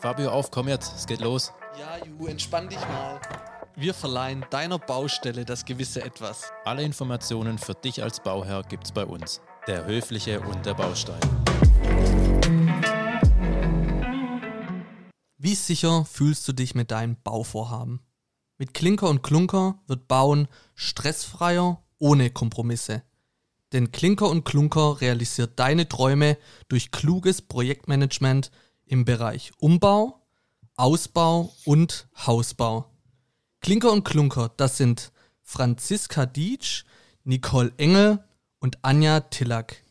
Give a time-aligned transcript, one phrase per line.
[0.00, 1.52] Fabio, auf, komm jetzt, es geht los.
[1.78, 3.20] Ja, Ju, entspann dich mal.
[3.76, 6.54] Wir verleihen deiner Baustelle das gewisse Etwas.
[6.64, 9.42] Alle Informationen für dich als Bauherr gibt's bei uns.
[9.66, 11.20] Der Höfliche und der Baustein.
[15.36, 18.00] Wie sicher fühlst du dich mit deinem Bauvorhaben?
[18.56, 23.02] Mit Klinker und Klunker wird Bauen stressfreier, ohne Kompromisse.
[23.74, 26.38] Denn Klinker und Klunker realisiert deine Träume
[26.68, 28.50] durch kluges Projektmanagement
[28.90, 30.20] im Bereich Umbau,
[30.76, 32.90] Ausbau und Hausbau.
[33.60, 36.84] Klinker und Klunker, das sind Franziska Dietsch,
[37.24, 38.24] Nicole Engel
[38.58, 39.84] und Anja Tillack.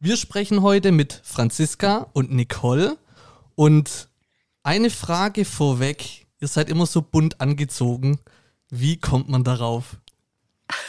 [0.00, 2.96] Wir sprechen heute mit Franziska und Nicole
[3.54, 4.08] und
[4.62, 6.26] eine Frage vorweg.
[6.40, 8.18] Ihr seid immer so bunt angezogen.
[8.70, 9.98] Wie kommt man darauf?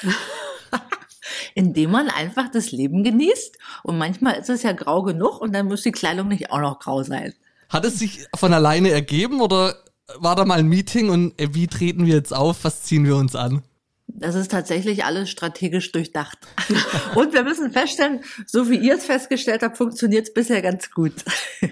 [1.54, 3.58] Indem man einfach das Leben genießt.
[3.84, 6.80] Und manchmal ist es ja grau genug und dann muss die Kleidung nicht auch noch
[6.80, 7.34] grau sein.
[7.70, 9.76] Hat es sich von alleine ergeben oder
[10.18, 12.64] war da mal ein Meeting und äh, wie treten wir jetzt auf?
[12.64, 13.64] Was ziehen wir uns an?
[14.08, 16.38] Das ist tatsächlich alles strategisch durchdacht.
[17.16, 21.14] Und wir müssen feststellen, so wie ihr es festgestellt habt, funktioniert es bisher ganz gut.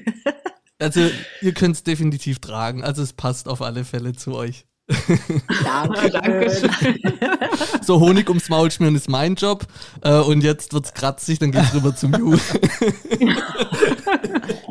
[0.80, 1.10] Also
[1.42, 2.84] ihr könnt es definitiv tragen.
[2.84, 4.66] Also es passt auf alle Fälle zu euch.
[5.64, 6.52] Danke, danke.
[7.84, 9.66] So Honig ums Maul schmieren ist mein Job.
[10.02, 12.38] Äh, und jetzt wird's kratzig, dann geht's rüber zum Ju.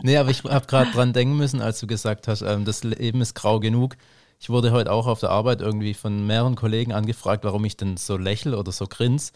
[0.02, 3.20] Nee, aber ich habe gerade dran denken müssen, als du gesagt hast, ähm, das Leben
[3.20, 3.96] ist grau genug.
[4.40, 7.96] Ich wurde heute auch auf der Arbeit irgendwie von mehreren Kollegen angefragt, warum ich denn
[7.96, 9.32] so lächle oder so grins.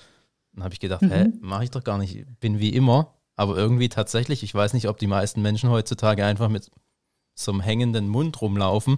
[0.53, 1.11] Dann habe ich gedacht, Mhm.
[1.13, 3.15] hä, mache ich doch gar nicht, Ich bin wie immer.
[3.37, 6.71] Aber irgendwie tatsächlich, ich weiß nicht, ob die meisten Menschen heutzutage einfach mit
[7.35, 8.97] so einem hängenden Mund rumlaufen.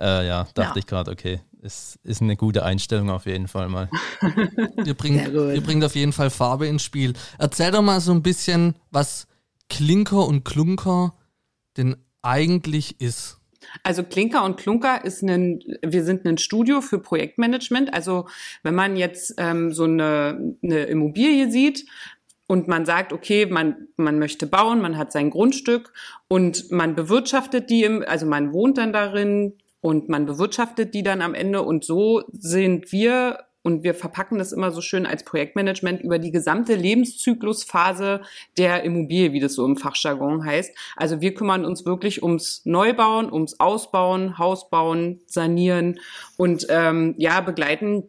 [0.00, 0.76] Äh, ja, dachte Ja.
[0.76, 3.88] ich gerade, okay, ist, ist eine gute Einstellung auf jeden Fall mal.
[4.84, 7.14] Ihr bringt, ihr bringt auf jeden Fall Farbe ins Spiel.
[7.38, 9.26] Erzähl doch mal so ein bisschen, was
[9.68, 11.14] Klinker und Klunker
[11.76, 13.38] denn eigentlich ist.
[13.82, 17.92] Also Klinker und Klunker ist ein, wir sind ein Studio für Projektmanagement.
[17.92, 18.28] Also
[18.62, 21.84] wenn man jetzt ähm, so eine, eine Immobilie sieht
[22.46, 25.92] und man sagt, okay, man, man möchte bauen, man hat sein Grundstück
[26.28, 31.22] und man bewirtschaftet die, im, also man wohnt dann darin und man bewirtschaftet die dann
[31.22, 36.00] am Ende und so sind wir und wir verpacken das immer so schön als Projektmanagement
[36.00, 38.22] über die gesamte Lebenszyklusphase
[38.56, 40.74] der Immobilie, wie das so im Fachjargon heißt.
[40.96, 46.00] Also wir kümmern uns wirklich ums Neubauen, ums Ausbauen, Hausbauen, Sanieren
[46.36, 48.04] und ähm, ja begleiten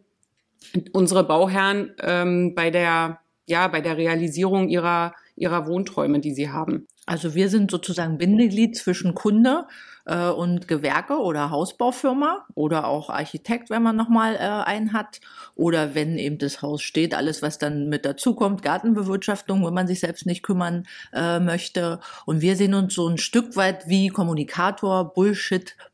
[0.92, 6.86] unsere Bauherren ähm, bei der ja bei der Realisierung ihrer ihrer Wohnträume, die sie haben.
[7.06, 9.66] Also wir sind sozusagen Bindeglied zwischen Kunde
[10.06, 15.20] äh, und Gewerke oder Hausbaufirma oder auch Architekt, wenn man nochmal äh, einen hat.
[15.54, 20.00] Oder wenn eben das Haus steht, alles, was dann mit dazukommt, Gartenbewirtschaftung, wenn man sich
[20.00, 22.00] selbst nicht kümmern äh, möchte.
[22.26, 25.12] Und wir sehen uns so ein Stück weit wie Kommunikator,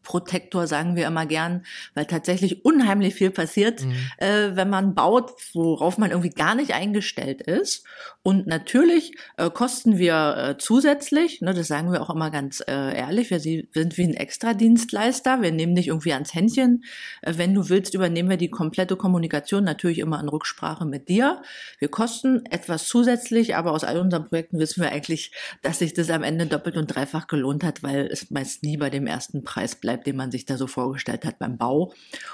[0.06, 3.82] Bullshit-Protektor, sagen wir immer gern, weil tatsächlich unheimlich viel passiert,
[4.18, 7.84] äh, wenn man baut, worauf man irgendwie gar nicht eingestellt ist.
[8.22, 12.96] Und natürlich äh, kosten wir äh, zusätzlich, ne, das sagen wir auch immer ganz äh,
[12.96, 16.84] ehrlich, wir sind wie ein Extradienstleister, wir nehmen dich irgendwie ans Händchen.
[17.22, 21.42] Äh, wenn du willst, übernehmen wir die komplette Kommunikation, natürlich immer in Rücksprache mit dir.
[21.78, 26.10] Wir kosten etwas zusätzlich, aber aus all unseren Projekten wissen wir eigentlich, dass sich das
[26.10, 29.76] am Ende doppelt und dreifach gelohnt hat, weil es meist nie bei dem ersten Preis
[29.76, 31.92] bleibt, den man sich da so vorgestellt hat beim Bau.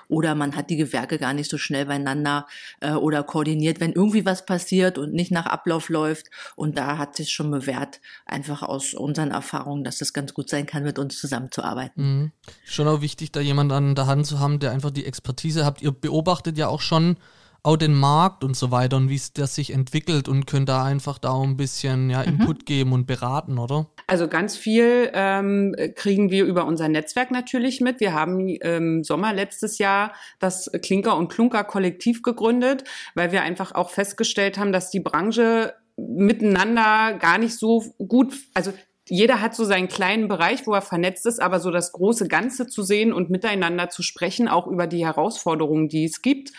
[0.08, 2.46] Oder man hat die Gewerke gar nicht so schnell beieinander
[2.80, 6.26] äh, oder koordiniert, wenn irgendwie was passiert und nicht nach Ablauf läuft.
[6.56, 10.66] Und da hat sich schon bewährt, einfach aus unseren Erfahrungen, dass es ganz gut sein
[10.66, 12.02] kann, mit uns zusammenzuarbeiten.
[12.04, 12.32] Mhm.
[12.64, 15.82] Schon auch wichtig, da jemanden an der Hand zu haben, der einfach die Expertise habt.
[15.82, 17.16] Ihr beobachtet ja auch schon
[17.64, 20.84] auch den Markt und so weiter und wie es das sich entwickelt und könnt da
[20.84, 23.86] einfach da auch ein bisschen ja, Input geben und beraten, oder?
[24.08, 28.00] Also ganz viel ähm, kriegen wir über unser Netzwerk natürlich mit.
[28.00, 32.84] Wir haben im Sommer letztes Jahr das Klinker und Klunker Kollektiv gegründet,
[33.14, 38.72] weil wir einfach auch festgestellt haben, dass die Branche miteinander gar nicht so gut, also
[39.08, 42.66] jeder hat so seinen kleinen Bereich, wo er vernetzt ist, aber so das große Ganze
[42.66, 46.52] zu sehen und miteinander zu sprechen, auch über die Herausforderungen, die es gibt.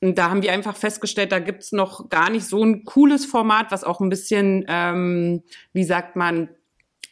[0.00, 3.70] Und da haben wir einfach festgestellt, da gibt's noch gar nicht so ein cooles Format,
[3.70, 5.42] was auch ein bisschen, ähm,
[5.72, 6.48] wie sagt man,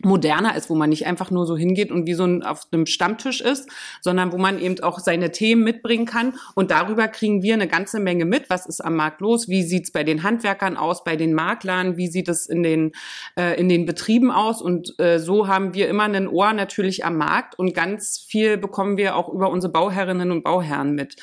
[0.05, 2.87] moderner ist, wo man nicht einfach nur so hingeht und wie so ein auf einem
[2.87, 3.69] Stammtisch ist,
[4.01, 6.35] sondern wo man eben auch seine Themen mitbringen kann.
[6.55, 8.51] Und darüber kriegen wir eine ganze Menge mit.
[8.51, 9.49] Was ist am Markt los?
[9.49, 11.97] Wie sieht's bei den Handwerkern aus, bei den Maklern?
[11.97, 12.93] Wie sieht es in den,
[13.39, 14.63] äh, in den Betrieben aus?
[14.63, 18.97] Und äh, so haben wir immer ein Ohr natürlich am Markt und ganz viel bekommen
[18.97, 21.17] wir auch über unsere Bauherrinnen und Bauherren mit.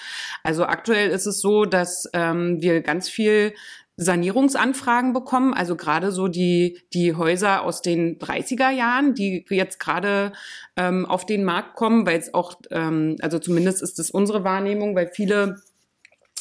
[0.44, 3.54] Also aktuell ist es so, dass ähm, wir ganz viel
[4.00, 10.32] Sanierungsanfragen bekommen, also gerade so die, die Häuser aus den 30er Jahren, die jetzt gerade
[10.78, 14.96] ähm, auf den Markt kommen, weil es auch, ähm, also zumindest ist es unsere Wahrnehmung,
[14.96, 15.62] weil viele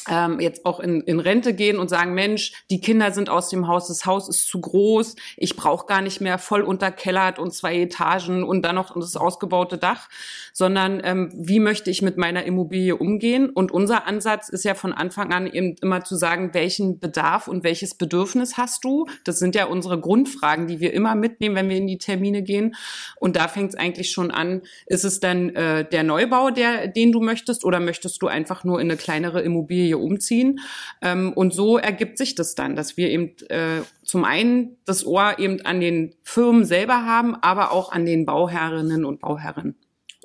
[0.09, 3.69] ähm, jetzt auch in, in Rente gehen und sagen, Mensch, die Kinder sind aus dem
[3.69, 7.79] Haus, das Haus ist zu groß, ich brauche gar nicht mehr voll unterkellert und zwei
[7.79, 10.09] Etagen und dann noch das ausgebaute Dach,
[10.53, 13.51] sondern ähm, wie möchte ich mit meiner Immobilie umgehen?
[13.51, 17.65] Und unser Ansatz ist ja von Anfang an eben immer zu sagen, welchen Bedarf und
[17.65, 19.07] welches Bedürfnis hast du?
[19.25, 22.75] Das sind ja unsere Grundfragen, die wir immer mitnehmen, wenn wir in die Termine gehen.
[23.17, 27.13] Und da fängt es eigentlich schon an, ist es dann äh, der Neubau, der, den
[27.13, 30.61] du möchtest, oder möchtest du einfach nur in eine kleinere Immobilie umziehen.
[31.03, 35.39] Ähm, und so ergibt sich das dann, dass wir eben äh, zum einen das Ohr
[35.39, 39.77] eben an den Firmen selber haben, aber auch an den Bauherrinnen und Bauherren.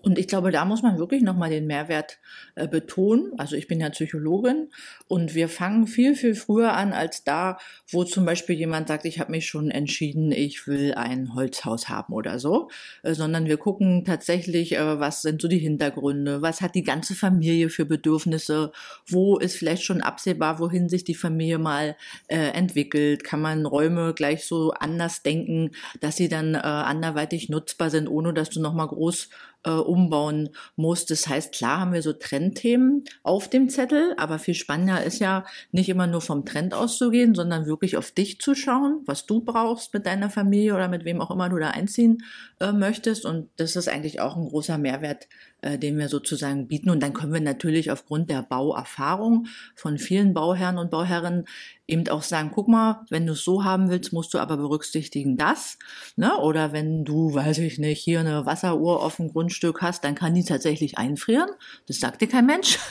[0.04, 2.20] Und ich glaube, da muss man wirklich nochmal den Mehrwert
[2.56, 3.32] äh, betonen.
[3.38, 4.68] Also ich bin ja Psychologin
[5.08, 7.58] und wir fangen viel, viel früher an als da,
[7.90, 12.14] wo zum Beispiel jemand sagt, ich habe mich schon entschieden, ich will ein Holzhaus haben
[12.14, 12.70] oder so,
[13.04, 17.16] äh, sondern wir gucken tatsächlich, äh, was sind so die Hintergründe, was hat die ganze
[17.16, 18.74] Familie für Bedürfnisse,
[19.08, 21.96] wo ist vielleicht schon absehbar, wohin sich die Familie mal
[22.28, 25.72] äh, entwickelt, kann man Räume gleich so anders denken,
[26.02, 29.30] dass sie dann äh, anderweitig nutzbar sind, ohne dass du nochmal groß
[29.66, 31.06] äh, umbauen muss.
[31.06, 35.46] Das heißt, klar haben wir so Trendthemen auf dem Zettel, aber viel spannender ist ja
[35.72, 39.94] nicht immer nur vom Trend auszugehen, sondern wirklich auf dich zu schauen, was du brauchst
[39.94, 42.24] mit deiner Familie oder mit wem auch immer du da einziehen
[42.60, 43.26] äh, möchtest.
[43.26, 45.28] Und das ist eigentlich auch ein großer Mehrwert,
[45.64, 46.90] äh, den wir sozusagen bieten.
[46.90, 51.46] Und dann können wir natürlich aufgrund der Bauerfahrung von vielen Bauherren und Bauherren
[51.88, 55.38] eben auch sagen, guck mal, wenn du es so haben willst, musst du aber berücksichtigen
[55.38, 55.78] das.
[56.16, 56.38] Ne?
[56.38, 60.36] Oder wenn du, weiß ich nicht, hier eine Wasseruhr auf dem Grundstück hast, dann kann
[60.36, 61.50] die tatsächlich einfrieren.
[61.88, 62.78] Das sagt dir kein Mensch.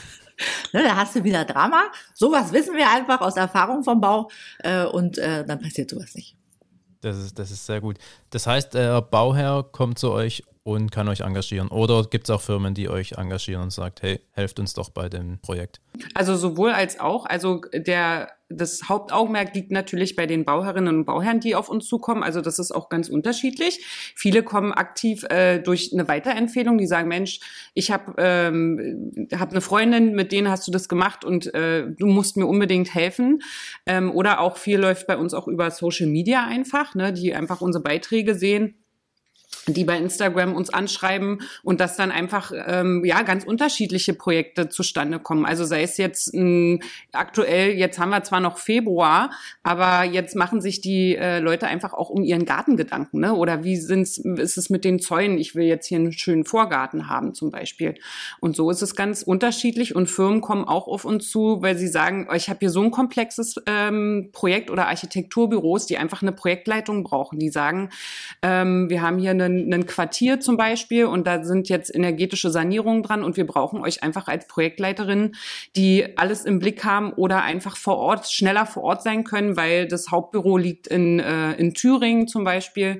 [0.73, 1.83] Ne, da hast du wieder Drama.
[2.15, 4.31] Sowas wissen wir einfach aus Erfahrung vom Bau
[4.63, 6.35] äh, und äh, dann passiert sowas nicht.
[7.03, 7.97] Das ist, das ist sehr gut.
[8.29, 11.67] Das heißt, der Bauherr kommt zu euch und kann euch engagieren.
[11.67, 15.09] Oder gibt es auch Firmen, die euch engagieren und sagt, hey, helft uns doch bei
[15.09, 15.81] dem Projekt?
[16.13, 17.25] Also sowohl als auch.
[17.25, 22.23] Also der das Hauptaugenmerk liegt natürlich bei den Bauherrinnen und Bauherren, die auf uns zukommen.
[22.23, 23.83] Also das ist auch ganz unterschiedlich.
[24.15, 27.39] Viele kommen aktiv äh, durch eine Weiterempfehlung, die sagen, Mensch,
[27.73, 32.07] ich habe ähm, hab eine Freundin, mit denen hast du das gemacht und äh, du
[32.07, 33.41] musst mir unbedingt helfen.
[33.85, 37.61] Ähm, oder auch viel läuft bei uns auch über Social Media einfach, ne, die einfach
[37.61, 38.75] unsere Beiträge sehen
[39.67, 45.19] die bei Instagram uns anschreiben und dass dann einfach ähm, ja ganz unterschiedliche Projekte zustande
[45.19, 45.45] kommen.
[45.45, 49.31] Also sei es jetzt ähm, aktuell, jetzt haben wir zwar noch Februar,
[49.63, 53.33] aber jetzt machen sich die äh, Leute einfach auch um ihren Garten Gedanken, ne?
[53.33, 55.37] Oder wie sind's, ist es mit den Zäunen?
[55.37, 57.95] Ich will jetzt hier einen schönen Vorgarten haben zum Beispiel.
[58.39, 61.87] Und so ist es ganz unterschiedlich und Firmen kommen auch auf uns zu, weil sie
[61.87, 66.31] sagen, oh, ich habe hier so ein komplexes ähm, Projekt oder Architekturbüros, die einfach eine
[66.31, 67.39] Projektleitung brauchen.
[67.39, 67.89] Die sagen,
[68.41, 73.03] ähm, wir haben hier eine ein, Quartier zum Beispiel und da sind jetzt energetische Sanierungen
[73.03, 75.35] dran und wir brauchen euch einfach als Projektleiterin,
[75.75, 79.87] die alles im Blick haben oder einfach vor Ort, schneller vor Ort sein können, weil
[79.87, 82.99] das Hauptbüro liegt in, äh, in Thüringen zum Beispiel.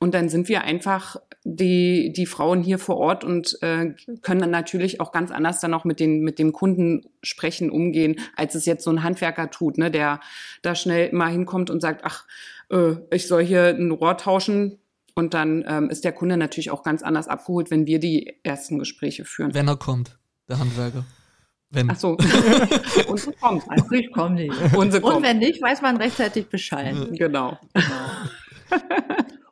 [0.00, 4.50] Und dann sind wir einfach die, die Frauen hier vor Ort und äh, können dann
[4.50, 8.66] natürlich auch ganz anders dann auch mit den, mit dem Kunden sprechen, umgehen, als es
[8.66, 10.20] jetzt so ein Handwerker tut, ne, der
[10.62, 12.26] da schnell mal hinkommt und sagt, ach,
[12.70, 14.78] äh, ich soll hier ein Rohr tauschen,
[15.18, 18.78] und dann ähm, ist der Kunde natürlich auch ganz anders abgeholt, wenn wir die ersten
[18.78, 19.52] Gespräche führen.
[19.52, 20.16] Wenn er kommt,
[20.48, 21.04] der Handwerker.
[21.70, 21.90] Wenn.
[21.90, 22.10] Ach so.
[23.08, 23.64] und so kommt.
[23.68, 24.54] Also ich komme nicht.
[24.76, 26.94] Und, so und wenn nicht, weiß man rechtzeitig Bescheid.
[27.14, 27.58] Genau.
[27.74, 27.98] genau.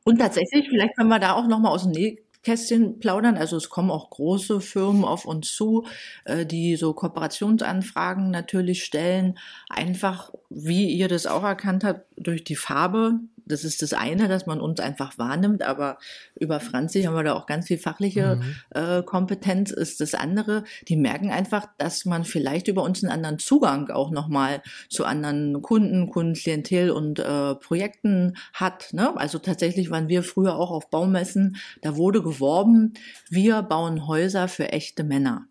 [0.05, 3.37] und tatsächlich, vielleicht können wir da auch nochmal aus dem Nähkästchen plaudern.
[3.37, 5.85] Also es kommen auch große Firmen auf uns zu,
[6.27, 9.37] äh, die so Kooperationsanfragen natürlich stellen.
[9.69, 14.47] Einfach, wie ihr das auch erkannt habt, durch die Farbe das ist das eine, dass
[14.47, 15.99] man uns einfach wahrnimmt, aber
[16.35, 18.55] über Franzi haben wir da auch ganz viel fachliche mhm.
[18.71, 20.65] äh, Kompetenz, ist das andere.
[20.89, 25.63] Die merken einfach, dass man vielleicht über uns einen anderen Zugang auch nochmal zu anderen
[25.63, 28.93] Kunden, Kundenklientel und äh, Projekten hat.
[28.93, 29.17] Ne?
[29.17, 32.95] Also tatsächlich waren wir früher auch auf Baumessen, da wurde geworben,
[33.31, 35.47] wir bauen Häuser für echte Männer.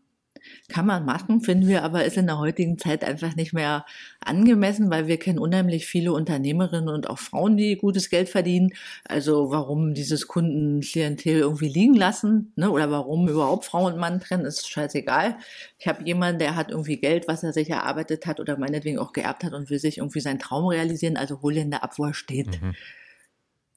[0.67, 3.85] Kann man machen, finden wir aber ist in der heutigen Zeit einfach nicht mehr
[4.19, 8.71] angemessen, weil wir kennen unheimlich viele Unternehmerinnen und auch Frauen, die gutes Geld verdienen.
[9.07, 12.71] Also warum dieses Kundenklientel irgendwie liegen lassen ne?
[12.71, 15.37] oder warum überhaupt Frau und Mann trennen, ist scheißegal.
[15.77, 19.13] Ich habe jemanden, der hat irgendwie Geld, was er sich erarbeitet hat oder meinetwegen auch
[19.13, 21.15] geerbt hat und will sich irgendwie seinen Traum realisieren.
[21.15, 22.59] Also hol ihn da ab, wo er steht.
[22.59, 22.73] Mhm.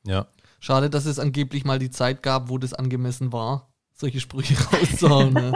[0.06, 0.28] Ja.
[0.58, 5.34] Schade, dass es angeblich mal die Zeit gab, wo das angemessen war, solche Sprüche rauszuhauen.
[5.34, 5.52] ne?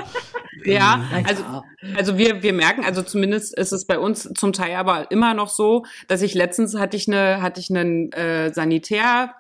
[0.65, 1.65] Ja, also,
[1.97, 5.49] also wir, wir merken, also zumindest ist es bei uns zum Teil aber immer noch
[5.49, 9.35] so, dass ich letztens hatte ich eine, hatte ich einen äh, Sanitär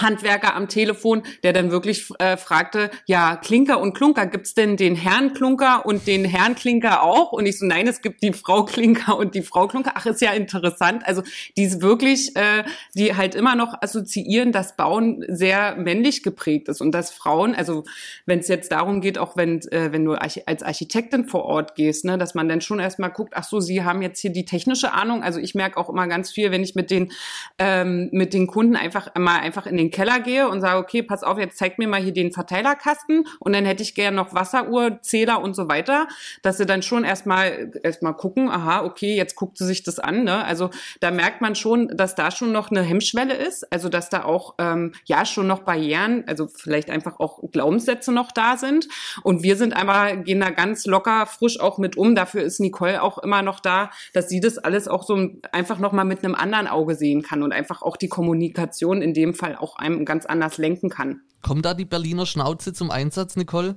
[0.00, 4.96] Handwerker am Telefon, der dann wirklich äh, fragte, ja, Klinker und Klunker, gibt's denn den
[4.96, 7.32] Herrn Klunker und den Herrn Klinker auch?
[7.32, 9.92] Und ich so, nein, es gibt die Frau Klinker und die Frau Klunker.
[9.94, 11.06] Ach, ist ja interessant.
[11.06, 11.22] Also
[11.56, 16.80] die ist wirklich, äh, die halt immer noch assoziieren, dass Bauen sehr männlich geprägt ist
[16.80, 17.84] und dass Frauen, also
[18.26, 22.04] wenn es jetzt darum geht, auch wenn, äh, wenn du als Architektin vor Ort gehst,
[22.04, 24.92] ne, dass man dann schon erstmal guckt, ach so, sie haben jetzt hier die technische
[24.92, 25.22] Ahnung.
[25.22, 27.12] Also ich merke auch immer ganz viel, wenn ich mit den,
[27.58, 31.22] ähm, mit den Kunden einfach mal einfach in den Keller gehe und sage, okay, pass
[31.22, 35.00] auf, jetzt zeig mir mal hier den Verteilerkasten und dann hätte ich gerne noch Wasseruhr,
[35.02, 36.08] Zähler und so weiter,
[36.42, 40.24] dass sie dann schon erstmal erstmal gucken, aha, okay, jetzt guckt sie sich das an.
[40.24, 40.44] Ne?
[40.44, 40.70] Also
[41.00, 44.54] da merkt man schon, dass da schon noch eine Hemmschwelle ist, also dass da auch
[44.58, 48.88] ähm, ja schon noch Barrieren, also vielleicht einfach auch Glaubenssätze noch da sind.
[49.22, 52.14] Und wir sind einmal, gehen da ganz locker, frisch auch mit um.
[52.14, 56.04] Dafür ist Nicole auch immer noch da, dass sie das alles auch so einfach nochmal
[56.04, 59.71] mit einem anderen Auge sehen kann und einfach auch die Kommunikation in dem Fall auch
[59.76, 61.20] einem ganz anders lenken kann.
[61.42, 63.76] Kommt da die Berliner Schnauze zum Einsatz, Nicole?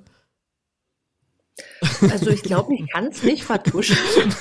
[2.01, 3.97] Also ich glaube, ich kann es nicht vertuschen.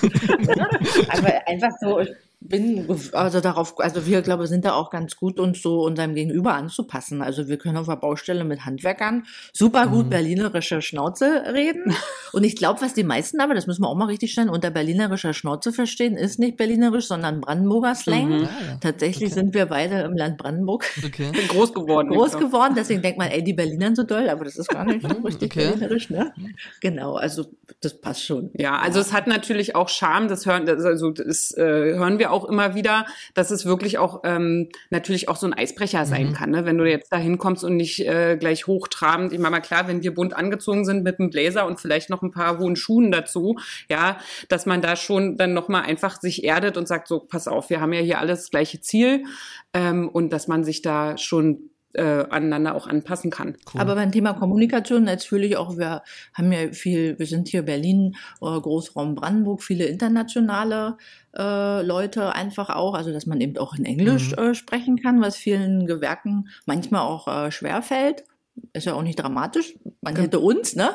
[1.08, 2.04] Aber einfach so,
[2.44, 6.54] bin also darauf, also wir glaube sind da auch ganz gut uns so unserem Gegenüber
[6.54, 7.22] anzupassen.
[7.22, 10.10] Also wir können auf der Baustelle mit Handwerkern super gut mhm.
[10.10, 11.96] berlinerische Schnauze reden.
[12.32, 14.70] Und ich glaube, was die meisten aber, das müssen wir auch mal richtig stellen, unter
[14.70, 18.40] berlinerischer Schnauze verstehen, ist nicht berlinerisch, sondern Brandenburger Slang.
[18.40, 18.44] Mhm.
[18.44, 19.40] Ah, Tatsächlich okay.
[19.40, 20.84] sind wir beide im Land Brandenburg.
[21.04, 21.30] Okay.
[21.32, 22.10] Bin groß geworden.
[22.10, 25.02] Groß geworden, deswegen denkt man, ey, die Berlinern so doll, aber das ist gar nicht
[25.02, 25.68] mhm, richtig okay.
[25.68, 26.34] berlinerisch, ne?
[26.80, 27.46] Genau, also
[27.80, 28.50] das passt schon.
[28.54, 29.06] Ja, also ja.
[29.06, 32.74] es hat natürlich auch Charme, das hören, also das äh, hören wir auch auch immer
[32.74, 36.32] wieder, dass es wirklich auch ähm, natürlich auch so ein Eisbrecher sein mhm.
[36.34, 36.66] kann, ne?
[36.66, 39.32] wenn du jetzt da hinkommst und nicht äh, gleich hochtrabend.
[39.32, 42.22] Ich meine mal klar, wenn wir bunt angezogen sind mit einem Blazer und vielleicht noch
[42.22, 43.56] ein paar hohen Schuhen dazu,
[43.88, 47.70] ja, dass man da schon dann nochmal einfach sich erdet und sagt, so, pass auf,
[47.70, 49.24] wir haben ja hier alles gleiche Ziel
[49.72, 53.56] ähm, und dass man sich da schon äh, aneinander auch anpassen kann.
[53.72, 53.80] Cool.
[53.80, 56.02] Aber beim Thema Kommunikation natürlich auch, wir
[56.34, 60.96] haben ja viel, wir sind hier Berlin, äh, Großraum Brandenburg, viele internationale
[61.36, 64.38] äh, Leute einfach auch, also dass man eben auch in Englisch mhm.
[64.38, 68.24] äh, sprechen kann, was vielen Gewerken manchmal auch äh, schwer fällt.
[68.72, 69.74] Ist ja auch nicht dramatisch.
[70.00, 70.90] Man hätte uns, ne?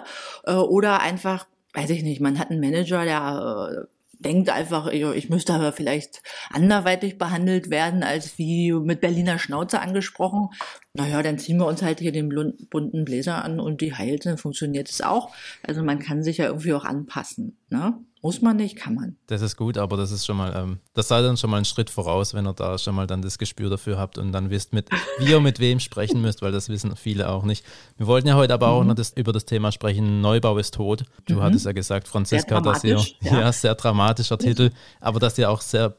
[0.46, 5.30] Äh, oder einfach, weiß ich nicht, man hat einen Manager, der äh, denkt einfach, ich
[5.30, 10.50] müsste aber vielleicht anderweitig behandelt werden, als wie mit Berliner Schnauze angesprochen.
[10.94, 12.30] Naja, dann ziehen wir uns halt hier den
[12.70, 15.32] bunten Bläser an und die heilt, dann funktioniert es auch.
[15.62, 17.58] Also man kann sich ja irgendwie auch anpassen.
[17.70, 17.94] Ne?
[18.22, 19.16] Muss man nicht, kann man.
[19.28, 21.66] Das ist gut, aber das ist schon mal, ähm, das sei dann schon mal ein
[21.66, 24.74] Schritt voraus, wenn ihr da schon mal dann das Gespür dafür habt und dann wisst,
[24.74, 27.64] mit wie ihr mit wem sprechen müsst, weil das wissen viele auch nicht.
[27.98, 28.74] Wir wollten ja heute aber mhm.
[28.74, 31.06] auch noch das, über das Thema sprechen, Neubau ist tot.
[31.28, 31.44] Du mhm.
[31.44, 33.40] hattest ja gesagt, Franziska, dass ihr, ja.
[33.40, 35.96] ja, sehr dramatischer Titel, aber dass ihr auch sehr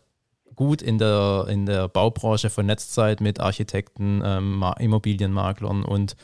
[0.60, 6.16] gut in der, in der Baubranche vernetzt seid mit Architekten, ähm, Immobilienmaklern und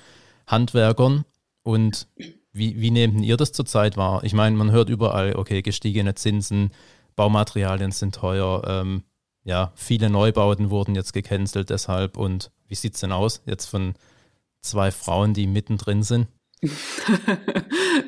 [0.47, 1.25] Handwerkern
[1.63, 2.07] und
[2.53, 4.25] wie, wie nehmt ihr das zurzeit wahr?
[4.25, 6.71] Ich meine, man hört überall, okay, gestiegene Zinsen,
[7.17, 9.05] Baumaterialien sind teuer, ähm,
[9.43, 12.19] ja, viele Neubauten wurden jetzt gecancelt deshalb.
[12.19, 13.95] Und wie sieht es denn aus jetzt von
[14.61, 16.27] zwei Frauen, die mittendrin sind?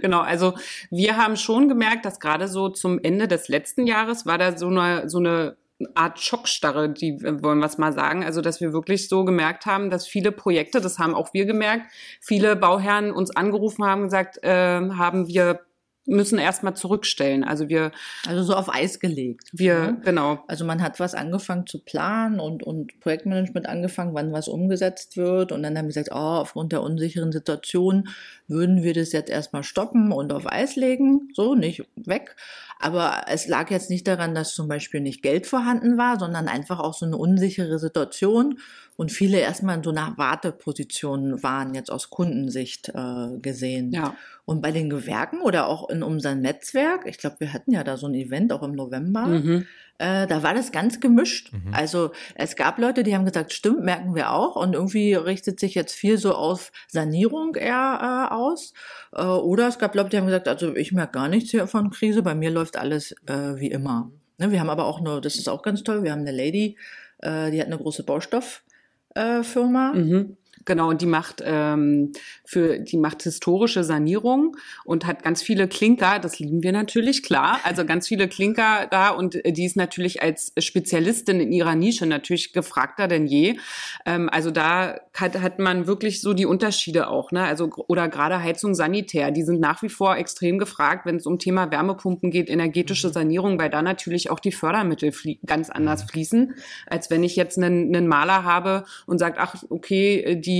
[0.03, 0.53] genau, also
[0.91, 4.67] wir haben schon gemerkt, dass gerade so zum Ende des letzten Jahres war da so
[4.67, 5.57] eine, so eine
[5.95, 8.25] Art Schockstarre, die wollen wir es mal sagen.
[8.25, 11.93] Also, dass wir wirklich so gemerkt haben, dass viele Projekte, das haben auch wir gemerkt,
[12.21, 15.61] viele Bauherren uns angerufen haben, gesagt, äh, haben wir
[16.09, 17.45] müssen erstmal zurückstellen.
[17.45, 17.93] Also wir
[18.27, 19.51] also so auf Eis gelegt.
[19.53, 20.01] Wir ne?
[20.03, 20.43] genau.
[20.49, 25.53] Also man hat was angefangen zu planen und und Projektmanagement angefangen, wann was umgesetzt wird
[25.53, 28.09] und dann haben wir gesagt, oh, aufgrund der unsicheren Situation
[28.47, 32.35] würden wir das jetzt erstmal stoppen und auf Eis legen, so nicht weg.
[32.81, 36.79] Aber es lag jetzt nicht daran, dass zum Beispiel nicht Geld vorhanden war, sondern einfach
[36.79, 38.59] auch so eine unsichere Situation
[38.97, 43.93] und viele erstmal in so einer Warteposition waren, jetzt aus Kundensicht äh, gesehen.
[43.93, 44.17] Ja.
[44.45, 47.97] Und bei den Gewerken oder auch in unserem Netzwerk, ich glaube, wir hatten ja da
[47.97, 49.67] so ein Event auch im November, mhm.
[49.99, 51.53] Äh, da war das ganz gemischt.
[51.53, 51.75] Mhm.
[51.75, 54.57] Also es gab Leute, die haben gesagt, stimmt, merken wir auch.
[54.57, 58.73] Und irgendwie richtet sich jetzt viel so auf Sanierung eher äh, aus.
[59.13, 61.91] Äh, oder es gab Leute, die haben gesagt, also ich merke gar nichts hier von
[61.91, 64.11] Krise, bei mir läuft alles äh, wie immer.
[64.39, 66.77] Ne, wir haben aber auch nur, das ist auch ganz toll, wir haben eine Lady,
[67.19, 69.93] äh, die hat eine große Baustofffirma.
[69.95, 70.38] Äh, mhm
[70.69, 72.13] Genau, und die macht ähm,
[72.45, 77.59] für die macht historische Sanierung und hat ganz viele Klinker, das lieben wir natürlich, klar.
[77.65, 82.53] Also ganz viele Klinker da und die ist natürlich als Spezialistin in ihrer Nische natürlich
[82.53, 83.57] gefragter denn je.
[84.05, 87.45] Ähm, also da hat, hat man wirklich so die Unterschiede auch, ne?
[87.45, 91.39] Also oder gerade Heizung Sanitär, die sind nach wie vor extrem gefragt, wenn es um
[91.39, 95.15] Thema Wärmepumpen geht, energetische Sanierung, weil da natürlich auch die Fördermittel
[95.47, 96.57] ganz anders fließen,
[96.87, 100.58] als wenn ich jetzt einen, einen Maler habe und sagt, ach okay, die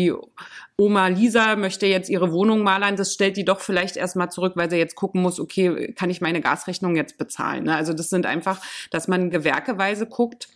[0.77, 4.71] Oma Lisa möchte jetzt ihre Wohnung malern, das stellt die doch vielleicht erstmal zurück, weil
[4.71, 7.65] sie jetzt gucken muss, okay, kann ich meine Gasrechnung jetzt bezahlen?
[7.65, 7.75] Ne?
[7.75, 10.49] Also das sind einfach, dass man gewerkeweise guckt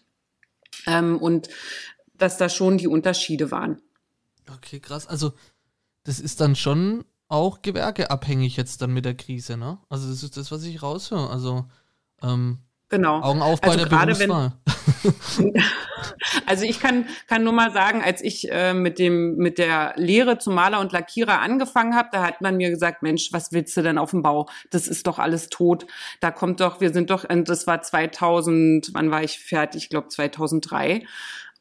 [0.86, 1.48] ähm, und
[2.14, 3.80] dass da schon die Unterschiede waren.
[4.54, 5.06] Okay, krass.
[5.06, 5.32] Also
[6.04, 9.78] das ist dann schon auch gewerkeabhängig jetzt dann mit der Krise, ne?
[9.88, 11.30] Also das ist das, was ich raushöre.
[11.30, 11.64] Also
[12.22, 12.58] ähm,
[12.92, 13.22] Genau.
[13.22, 14.52] Augen auf bei also der Berufswahl.
[15.38, 15.54] Wenn,
[16.46, 20.36] also ich kann, kann nur mal sagen, als ich äh, mit dem mit der Lehre
[20.36, 23.82] zum Maler und Lackierer angefangen habe, da hat man mir gesagt, Mensch, was willst du
[23.82, 24.46] denn auf dem Bau?
[24.68, 25.86] Das ist doch alles tot.
[26.20, 29.84] Da kommt doch, wir sind doch, das war 2000, wann war ich fertig?
[29.84, 31.06] Ich glaube 2003.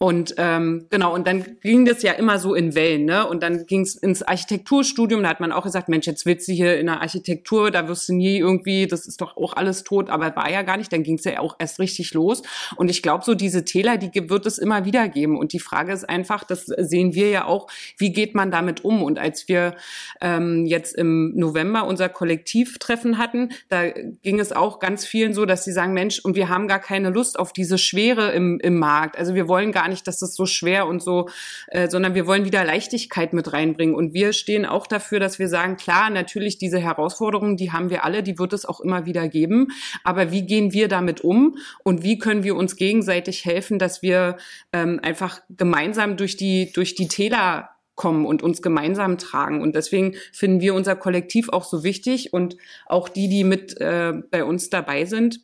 [0.02, 3.28] Und ähm, genau, und dann ging das ja immer so in Wellen, ne?
[3.28, 6.54] Und dann ging es ins Architekturstudium, da hat man auch gesagt, Mensch, jetzt willst du
[6.54, 10.10] hier in der Architektur, da wirst du nie irgendwie, das ist doch auch alles tot,
[10.10, 12.42] aber war ja gar nicht, dann ging es ja auch erst richtig los.
[12.78, 15.38] Und ich glaube, so diese Täler, die wird es immer wieder geben.
[15.38, 17.68] Und die Frage ist einfach, das sehen wir ja auch,
[18.00, 19.04] wie geht man damit um?
[19.04, 19.76] Und als wir
[20.20, 23.90] ähm, jetzt im November unser Kollektivtreffen hatten, da
[24.24, 27.12] ging es auch ganz vielen so, dass sie sagen, Mensch, und wir haben gar keine
[27.12, 29.16] Lust auf diese Schwere im, im Markt.
[29.16, 31.30] Also wir wollen gar nicht, dass das so schwer und so,
[31.68, 33.94] äh, sondern wir wollen wieder Leichtigkeit mit reinbringen.
[33.94, 38.04] Und wir stehen auch dafür, dass wir sagen, klar, natürlich diese Herausforderungen, die haben wir
[38.04, 39.68] alle, die wird es auch immer wieder geben.
[40.04, 44.38] Aber wie gehen wir damit um und wie können wir uns gegenseitig helfen, dass wir
[44.74, 49.62] ähm, einfach gemeinsam durch die, durch die Täler kommen und uns gemeinsam tragen.
[49.62, 52.58] Und deswegen finden wir unser Kollektiv auch so wichtig und
[52.88, 55.42] auch die, die mit äh, bei uns dabei sind,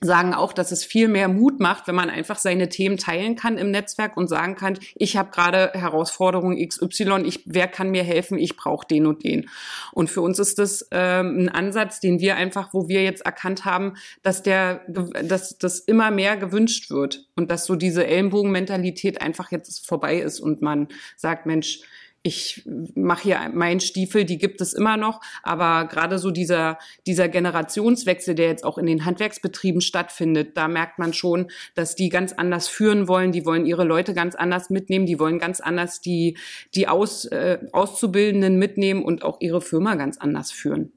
[0.00, 3.58] sagen auch, dass es viel mehr Mut macht, wenn man einfach seine Themen teilen kann
[3.58, 8.38] im Netzwerk und sagen kann, ich habe gerade Herausforderung XY, ich, wer kann mir helfen,
[8.38, 9.48] ich brauche den und den.
[9.92, 13.64] Und für uns ist das ähm, ein Ansatz, den wir einfach, wo wir jetzt erkannt
[13.64, 19.50] haben, dass der, dass das immer mehr gewünscht wird und dass so diese Ellenbogenmentalität einfach
[19.50, 21.80] jetzt vorbei ist und man sagt, Mensch,
[22.26, 22.62] ich
[22.96, 28.34] mache hier meinen Stiefel, die gibt es immer noch, aber gerade so dieser, dieser Generationswechsel,
[28.34, 32.66] der jetzt auch in den Handwerksbetrieben stattfindet, da merkt man schon, dass die ganz anders
[32.66, 36.36] führen wollen, die wollen ihre Leute ganz anders mitnehmen, die wollen ganz anders die,
[36.74, 40.92] die Aus, äh, Auszubildenden mitnehmen und auch ihre Firma ganz anders führen.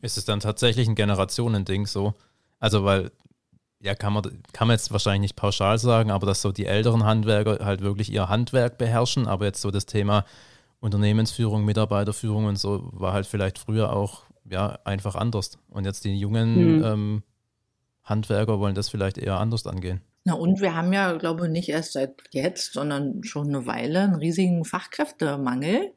[0.00, 2.14] Ist es dann tatsächlich ein Generationending so?
[2.60, 3.10] Also, weil
[3.86, 7.04] ja, kann man, kann man jetzt wahrscheinlich nicht pauschal sagen, aber dass so die älteren
[7.04, 10.24] Handwerker halt wirklich ihr Handwerk beherrschen, aber jetzt so das Thema
[10.80, 15.58] Unternehmensführung, Mitarbeiterführung und so war halt vielleicht früher auch ja einfach anders.
[15.70, 16.84] Und jetzt die jungen mhm.
[16.84, 17.22] ähm,
[18.02, 20.00] Handwerker wollen das vielleicht eher anders angehen.
[20.24, 24.00] Na und wir haben ja, glaube ich, nicht erst seit jetzt, sondern schon eine Weile
[24.00, 25.92] einen riesigen Fachkräftemangel.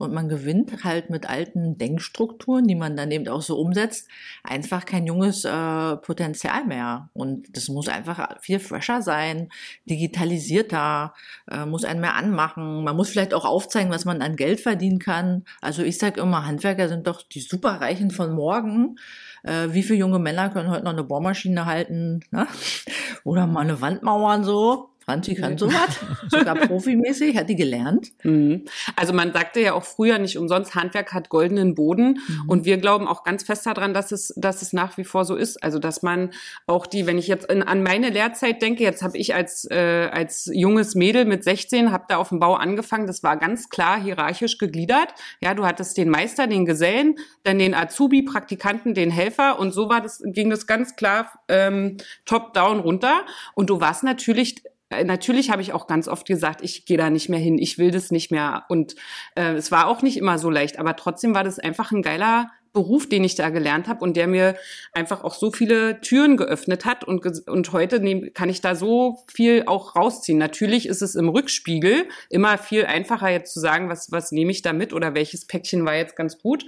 [0.00, 4.08] Und man gewinnt halt mit alten Denkstrukturen, die man dann eben auch so umsetzt,
[4.42, 7.10] einfach kein junges äh, Potenzial mehr.
[7.12, 9.50] Und das muss einfach viel fresher sein,
[9.84, 11.12] digitalisierter,
[11.50, 12.82] äh, muss einen mehr anmachen.
[12.82, 15.44] Man muss vielleicht auch aufzeigen, was man an Geld verdienen kann.
[15.60, 18.96] Also ich sage immer, Handwerker sind doch die Superreichen von morgen.
[19.42, 22.20] Äh, wie viele junge Männer können heute noch eine Bohrmaschine halten?
[22.30, 22.46] Ne?
[23.24, 24.89] Oder mal eine Wand mauern so?
[25.04, 28.12] Franzi kann sowas, sogar profimäßig, hat die gelernt.
[28.22, 28.64] Mhm.
[28.96, 32.20] Also man sagte ja auch früher nicht umsonst, Handwerk hat goldenen Boden.
[32.26, 32.48] Mhm.
[32.48, 35.36] Und wir glauben auch ganz fest daran, dass es, dass es nach wie vor so
[35.36, 35.62] ist.
[35.62, 36.30] Also dass man
[36.66, 40.08] auch die, wenn ich jetzt in, an meine Lehrzeit denke, jetzt habe ich als, äh,
[40.12, 44.00] als junges Mädel mit 16, habe da auf dem Bau angefangen, das war ganz klar
[44.00, 45.14] hierarchisch gegliedert.
[45.40, 49.88] Ja, du hattest den Meister, den Gesellen, dann den Azubi, Praktikanten, den Helfer und so
[49.88, 53.22] war das, ging das ganz klar ähm, top-down runter.
[53.54, 54.62] Und du warst natürlich
[55.04, 57.90] natürlich habe ich auch ganz oft gesagt, ich gehe da nicht mehr hin, ich will
[57.90, 58.64] das nicht mehr.
[58.68, 58.96] Und
[59.36, 62.50] äh, es war auch nicht immer so leicht, aber trotzdem war das einfach ein geiler
[62.72, 64.56] Beruf, den ich da gelernt habe und der mir
[64.92, 69.18] einfach auch so viele Türen geöffnet hat und, und heute nehm, kann ich da so
[69.26, 70.38] viel auch rausziehen.
[70.38, 74.62] Natürlich ist es im Rückspiegel immer viel einfacher jetzt zu sagen, was, was nehme ich
[74.62, 76.64] da mit oder welches Päckchen war jetzt ganz gut.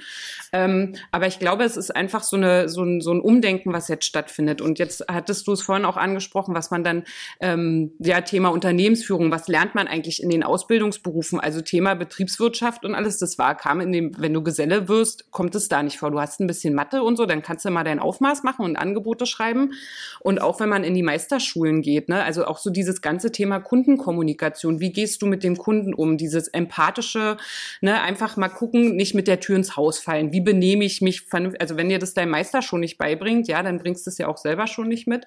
[0.53, 3.89] Ähm, aber ich glaube, es ist einfach so, eine, so, ein, so ein Umdenken, was
[3.89, 4.61] jetzt stattfindet.
[4.61, 7.05] Und jetzt hattest du es vorhin auch angesprochen, was man dann,
[7.41, 11.41] ähm, ja, Thema Unternehmensführung, was lernt man eigentlich in den Ausbildungsberufen?
[11.41, 15.55] Also Thema Betriebswirtschaft und alles, das war, kam in dem, wenn du Geselle wirst, kommt
[15.55, 16.11] es da nicht nicht vor.
[16.11, 18.77] Du hast ein bisschen Mathe und so, dann kannst du mal dein Aufmaß machen und
[18.77, 19.73] Angebote schreiben.
[20.21, 23.61] Und auch wenn man in die Meisterschulen geht, ne, also auch so dieses ganze Thema
[23.61, 24.81] Kundenkommunikation.
[24.81, 26.17] Wie gehst du mit dem Kunden um?
[26.17, 27.37] Dieses empathische,
[27.81, 30.33] ne, einfach mal gucken, nicht mit der Tür ins Haus fallen.
[30.33, 31.27] Wie benehme ich mich?
[31.59, 34.29] Also wenn dir das dein Meister schon nicht beibringt, ja, dann bringst du es ja
[34.29, 35.27] auch selber schon nicht mit.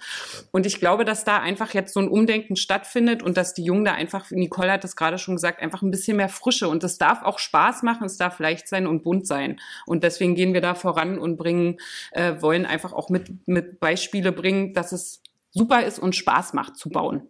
[0.51, 3.85] Und ich glaube, dass da einfach jetzt so ein Umdenken stattfindet und dass die Jungen
[3.85, 6.97] da einfach, Nicole hat das gerade schon gesagt, einfach ein bisschen mehr Frische und es
[6.97, 9.59] darf auch Spaß machen, es darf leicht sein und bunt sein.
[9.85, 11.77] Und deswegen gehen wir da voran und bringen,
[12.11, 16.77] äh, wollen einfach auch mit, mit Beispiele bringen, dass es super ist und Spaß macht
[16.77, 17.27] zu bauen.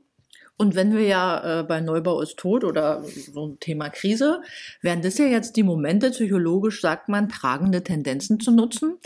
[0.57, 4.41] Und wenn wir ja äh, bei Neubau ist tot oder so ein Thema Krise,
[4.81, 8.97] wären das ja jetzt die Momente, psychologisch sagt man, tragende Tendenzen zu nutzen,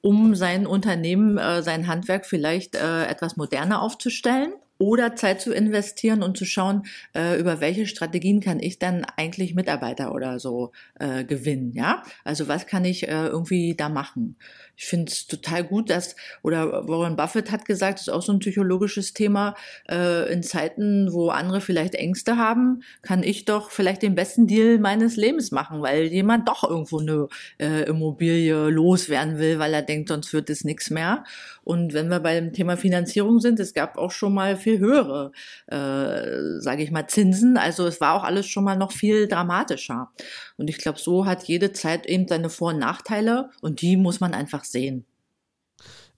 [0.00, 6.22] um sein Unternehmen, äh, sein Handwerk vielleicht äh, etwas moderner aufzustellen oder Zeit zu investieren
[6.22, 6.84] und zu schauen,
[7.14, 12.02] äh, über welche Strategien kann ich dann eigentlich Mitarbeiter oder so äh, gewinnen, ja?
[12.24, 14.36] Also was kann ich äh, irgendwie da machen?
[14.76, 18.40] Ich finde es total gut, dass, oder Warren Buffett hat gesagt, ist auch so ein
[18.40, 19.54] psychologisches Thema,
[19.88, 24.78] äh, in Zeiten, wo andere vielleicht Ängste haben, kann ich doch vielleicht den besten Deal
[24.78, 30.08] meines Lebens machen, weil jemand doch irgendwo eine äh, Immobilie loswerden will, weil er denkt,
[30.10, 31.24] sonst wird es nichts mehr.
[31.64, 35.32] Und wenn wir beim Thema Finanzierung sind, es gab auch schon mal viel höhere,
[35.66, 37.56] äh, sage ich mal, Zinsen.
[37.56, 40.10] Also es war auch alles schon mal noch viel dramatischer.
[40.58, 44.20] Und ich glaube, so hat jede Zeit eben seine Vor- und Nachteile und die muss
[44.20, 45.04] man einfach sehen.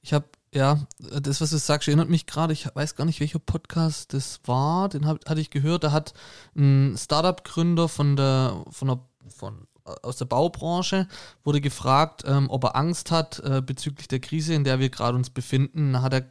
[0.02, 3.38] Ich habe ja, das, was du sagst, erinnert mich gerade, ich weiß gar nicht, welcher
[3.38, 6.14] Podcast das war, den hab, hatte ich gehört, da hat
[6.56, 9.68] ein Startup-Gründer von der, von der, von,
[10.02, 11.06] aus der Baubranche,
[11.44, 15.16] wurde gefragt, ähm, ob er Angst hat äh, bezüglich der Krise, in der wir gerade
[15.16, 15.92] uns befinden.
[15.92, 16.26] Da hat er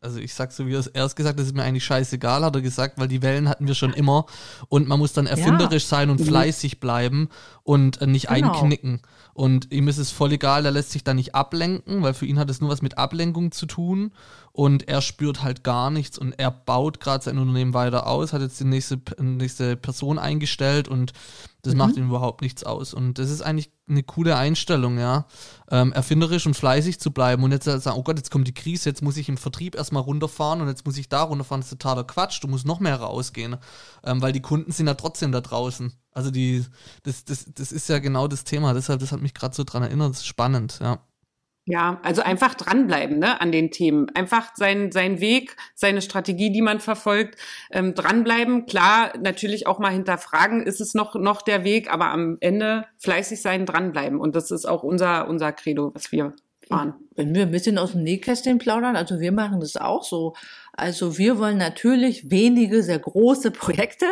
[0.00, 2.54] also ich sag so, wie er es erst gesagt, das ist mir eigentlich scheißegal, hat
[2.54, 4.26] er gesagt, weil die Wellen hatten wir schon immer
[4.68, 5.88] und man muss dann erfinderisch ja.
[5.88, 6.26] sein und mhm.
[6.26, 7.28] fleißig bleiben
[7.64, 8.52] und äh, nicht genau.
[8.52, 9.02] einknicken.
[9.38, 12.40] Und ihm ist es voll egal, er lässt sich da nicht ablenken, weil für ihn
[12.40, 14.10] hat es nur was mit Ablenkung zu tun
[14.50, 18.42] und er spürt halt gar nichts und er baut gerade sein Unternehmen weiter aus, hat
[18.42, 21.12] jetzt die nächste, nächste Person eingestellt und
[21.62, 21.78] das mhm.
[21.78, 22.92] macht ihm überhaupt nichts aus.
[22.92, 25.26] Und das ist eigentlich eine coole Einstellung, ja.
[25.70, 28.88] Ähm, erfinderisch und fleißig zu bleiben und jetzt sagen, oh Gott, jetzt kommt die Krise,
[28.88, 31.78] jetzt muss ich im Vertrieb erstmal runterfahren und jetzt muss ich da runterfahren, das ist
[31.78, 33.56] totaler Quatsch, du musst noch mehr rausgehen,
[34.02, 35.92] ähm, weil die Kunden sind ja trotzdem da draußen.
[36.18, 36.64] Also die,
[37.04, 39.84] das, das, das ist ja genau das Thema, deshalb, das hat mich gerade so dran
[39.84, 40.98] erinnert, das ist spannend, ja.
[41.64, 44.08] Ja, also einfach dranbleiben ne, an den Themen.
[44.16, 47.38] Einfach sein, sein Weg, seine Strategie, die man verfolgt,
[47.70, 48.66] ähm, dranbleiben.
[48.66, 53.40] Klar, natürlich auch mal hinterfragen, ist es noch, noch der Weg, aber am Ende fleißig
[53.40, 54.18] sein, dranbleiben.
[54.18, 56.32] Und das ist auch unser, unser Credo, was wir
[56.66, 56.94] fahren.
[57.14, 60.34] Wenn wir ein bisschen aus dem Nähkästchen plaudern, also wir machen das auch so.
[60.78, 64.06] Also wir wollen natürlich wenige, sehr große Projekte,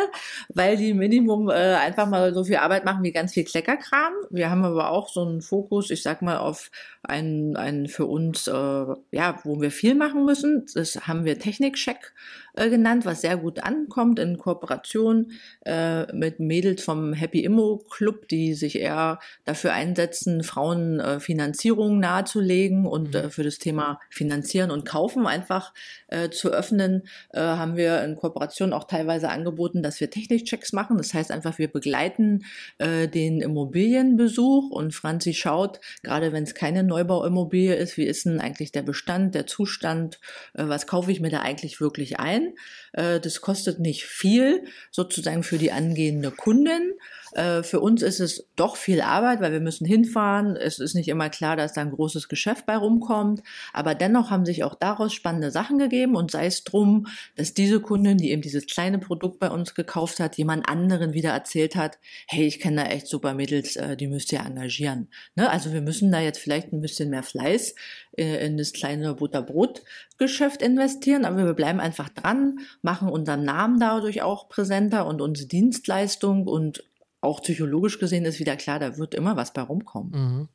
[0.49, 4.11] weil die Minimum äh, einfach mal so viel Arbeit machen wie ganz viel Kleckerkram.
[4.31, 6.69] Wir haben aber auch so einen Fokus, ich sag mal, auf
[7.03, 10.65] einen, einen für uns, äh, ja, wo wir viel machen müssen.
[10.73, 12.13] Das haben wir Technikcheck
[12.57, 15.31] äh, genannt, was sehr gut ankommt in Kooperation
[15.65, 21.99] äh, mit Mädels vom Happy Immo Club, die sich eher dafür einsetzen, Frauen äh, Finanzierung
[21.99, 23.15] nahezulegen und mhm.
[23.15, 25.73] äh, für das Thema Finanzieren und Kaufen einfach
[26.07, 27.03] äh, zu öffnen,
[27.35, 30.97] haben wir in Kooperation auch teilweise angeboten, dass wir Technikchecks machen.
[30.97, 32.45] Das heißt einfach, wir begleiten
[32.79, 38.71] den Immobilienbesuch und Franzi schaut, gerade wenn es keine Neubauimmobilie ist, wie ist denn eigentlich
[38.71, 40.19] der Bestand, der Zustand,
[40.53, 42.46] was kaufe ich mir da eigentlich wirklich ein?
[42.93, 46.93] Äh, das kostet nicht viel, sozusagen für die angehende Kundin.
[47.33, 50.55] Äh, für uns ist es doch viel Arbeit, weil wir müssen hinfahren.
[50.55, 53.43] Es ist nicht immer klar, dass da ein großes Geschäft bei rumkommt.
[53.73, 57.79] Aber dennoch haben sich auch daraus spannende Sachen gegeben und sei es drum, dass diese
[57.79, 61.99] Kundin, die eben dieses kleine Produkt bei uns gekauft hat, jemand anderen wieder erzählt hat,
[62.27, 65.09] hey, ich kenne da echt super Mädels, äh, die müsst ihr engagieren.
[65.35, 65.49] Ne?
[65.49, 67.75] Also wir müssen da jetzt vielleicht ein bisschen mehr Fleiß
[68.17, 74.21] äh, in das kleine Butterbrotgeschäft investieren, aber wir bleiben einfach dran, machen unseren Namen dadurch
[74.21, 76.83] auch präsenter und unsere Dienstleistung und
[77.27, 80.11] auch psychologisch gesehen ist wieder klar, da wird immer was bei rumkommen.
[80.11, 80.47] Mhm.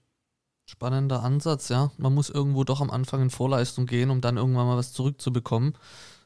[0.64, 1.90] Spannender Ansatz, ja.
[1.98, 5.74] Man muss irgendwo doch am Anfang in Vorleistung gehen, um dann irgendwann mal was zurückzubekommen.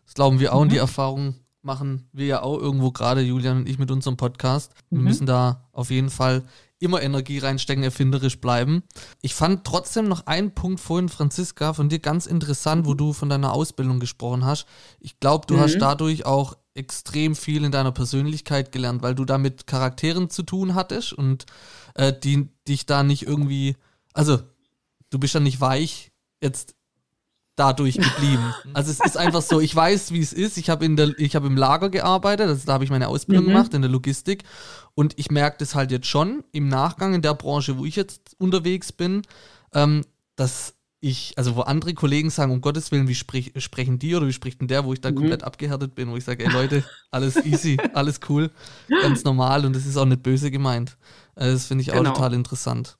[0.05, 0.63] Das glauben wir auch mhm.
[0.63, 4.73] und die Erfahrung machen wir ja auch irgendwo gerade, Julian und ich, mit unserem Podcast.
[4.89, 5.05] Wir mhm.
[5.05, 6.45] müssen da auf jeden Fall
[6.79, 8.83] immer Energie reinstecken, erfinderisch bleiben.
[9.23, 13.29] Ich fand trotzdem noch einen Punkt vorhin, Franziska, von dir ganz interessant, wo du von
[13.29, 14.67] deiner Ausbildung gesprochen hast.
[15.01, 15.61] Ich glaube, du mhm.
[15.61, 20.43] hast dadurch auch extrem viel in deiner Persönlichkeit gelernt, weil du da mit Charakteren zu
[20.43, 21.47] tun hattest und
[21.95, 23.77] äh, die dich da nicht irgendwie,
[24.13, 24.41] also
[25.11, 26.13] du bist ja nicht weich
[26.43, 26.75] jetzt
[27.57, 28.55] dadurch geblieben.
[28.75, 30.59] Also es ist einfach so, ich weiß, wie es ist.
[30.59, 33.47] Ich habe in der, ich habe im Lager gearbeitet, also da habe ich meine Ausbildung
[33.47, 33.49] mhm.
[33.49, 34.45] gemacht in der Logistik
[34.95, 38.37] und ich merke das halt jetzt schon im Nachgang in der Branche, wo ich jetzt
[38.39, 39.23] unterwegs bin,
[39.73, 40.05] ähm,
[40.37, 44.27] dass ich, also wo andere Kollegen sagen, um Gottes Willen, wie sprich, sprechen die oder
[44.27, 45.19] wie spricht denn der, wo ich dann mhm.
[45.19, 48.51] komplett abgehärtet bin, wo ich sage, ey Leute, alles easy, alles cool,
[48.89, 50.97] ganz normal und das ist auch nicht böse gemeint.
[51.35, 52.11] Also das finde ich genau.
[52.11, 52.97] auch total interessant.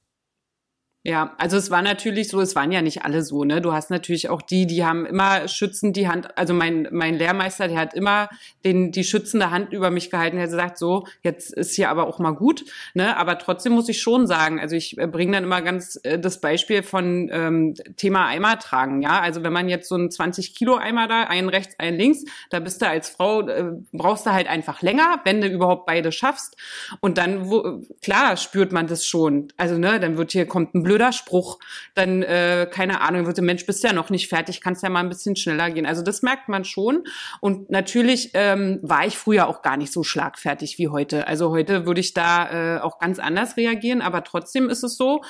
[1.07, 3.61] Ja, also es war natürlich so, es waren ja nicht alle so, ne?
[3.61, 7.69] Du hast natürlich auch die, die haben immer schützend die Hand, also mein, mein Lehrmeister,
[7.69, 8.27] der hat immer
[8.65, 12.07] den, die schützende Hand über mich gehalten, der hat gesagt, so, jetzt ist hier aber
[12.07, 13.15] auch mal gut, ne?
[13.15, 16.41] Aber trotzdem muss ich schon sagen, also ich äh, bringe dann immer ganz äh, das
[16.41, 19.21] Beispiel von ähm, Thema Eimer tragen, ja?
[19.21, 22.59] Also wenn man jetzt so einen 20 Kilo Eimer da, einen rechts, einen links, da
[22.59, 26.57] bist du als Frau, äh, brauchst du halt einfach länger, wenn du überhaupt beide schaffst.
[26.99, 29.53] Und dann, wo, klar, spürt man das schon.
[29.55, 31.59] Also, ne, dann wird hier, kommt ein blöd blöder Spruch,
[31.93, 35.01] dann, äh, keine Ahnung, wird der Mensch, bist ja noch nicht fertig, kannst ja mal
[35.01, 35.85] ein bisschen schneller gehen.
[35.85, 37.03] Also das merkt man schon.
[37.39, 41.27] Und natürlich ähm, war ich früher auch gar nicht so schlagfertig wie heute.
[41.27, 45.21] Also heute würde ich da äh, auch ganz anders reagieren, aber trotzdem ist es so,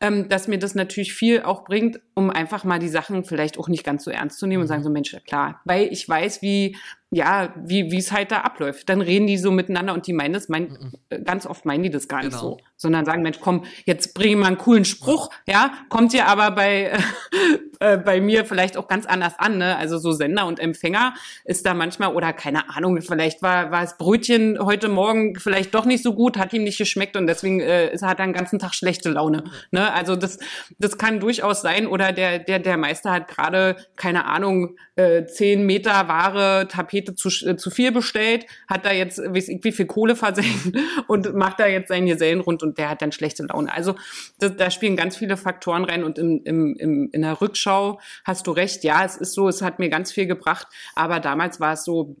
[0.00, 3.68] ähm, dass mir das natürlich viel auch bringt, um einfach mal die Sachen vielleicht auch
[3.68, 6.76] nicht ganz so ernst zu nehmen und sagen so, Mensch, klar, weil ich weiß, wie
[7.10, 8.88] ja, wie wie es halt da abläuft.
[8.88, 11.24] Dann reden die so miteinander und die meinen das, mein, mhm.
[11.24, 12.32] ganz oft meinen die das gar genau.
[12.32, 16.12] nicht so, sondern sagen, Mensch, komm, jetzt bring ich mal einen coolen Spruch, ja, kommt
[16.12, 16.98] ja aber bei
[17.80, 19.76] äh, bei mir vielleicht auch ganz anders an, ne?
[19.76, 21.14] Also so Sender und Empfänger
[21.44, 25.84] ist da manchmal oder keine Ahnung, vielleicht war war das Brötchen heute Morgen vielleicht doch
[25.84, 28.58] nicht so gut, hat ihm nicht geschmeckt und deswegen äh, ist, hat er den ganzen
[28.58, 29.92] Tag schlechte Laune, ne?
[29.92, 30.38] Also das
[30.80, 35.64] das kann durchaus sein oder der der der Meister hat gerade keine Ahnung äh, zehn
[35.64, 40.16] Meter Ware Tapete Pakete zu, äh, zu viel bestellt, hat da jetzt wie, viel Kohle
[40.16, 40.76] versenkt
[41.08, 43.72] und macht da jetzt seinen Gesellen rund und der hat dann schlechte Laune.
[43.72, 43.94] Also
[44.38, 48.46] das, da spielen ganz viele Faktoren rein und im, im, im, in der Rückschau hast
[48.46, 51.74] du recht, ja, es ist so, es hat mir ganz viel gebracht, aber damals war
[51.74, 52.16] es so,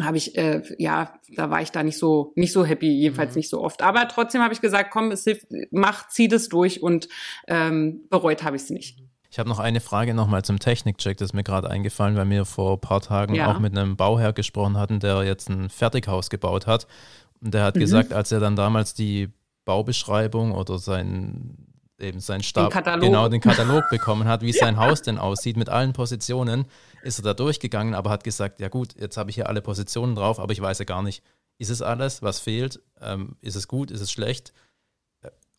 [0.00, 3.38] habe ich äh, ja, da war ich da nicht so nicht so happy, jedenfalls mhm.
[3.38, 3.80] nicht so oft.
[3.80, 7.08] Aber trotzdem habe ich gesagt, komm, es hilft, mach, zieh das durch und
[7.46, 8.98] ähm, bereut habe ich es nicht.
[9.34, 12.44] Ich habe noch eine Frage nochmal zum Technikcheck, das ist mir gerade eingefallen, weil wir
[12.44, 13.52] vor ein paar Tagen ja.
[13.52, 16.86] auch mit einem Bauherr gesprochen hatten, der jetzt ein Fertighaus gebaut hat.
[17.40, 17.80] Und der hat mhm.
[17.80, 19.30] gesagt, als er dann damals die
[19.64, 21.56] Baubeschreibung oder sein
[21.98, 25.68] eben sein Stab, den genau den Katalog bekommen hat, wie sein Haus denn aussieht mit
[25.68, 26.66] allen Positionen,
[27.02, 30.14] ist er da durchgegangen, aber hat gesagt, ja gut, jetzt habe ich hier alle Positionen
[30.14, 31.24] drauf, aber ich weiß ja gar nicht,
[31.58, 34.52] ist es alles, was fehlt, ähm, ist es gut, ist es schlecht?